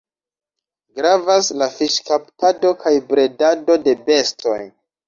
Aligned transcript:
Gravas 0.99 1.51
la 1.63 1.69
fiŝkaptado 1.75 2.75
kaj 2.83 2.95
bredado 3.13 3.79
de 3.87 3.99
bestoj. 4.11 4.61